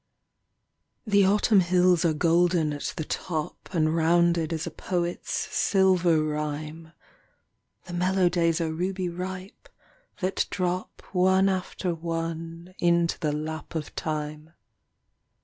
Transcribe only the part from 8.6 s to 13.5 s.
ruby ripe, that drop One after one into the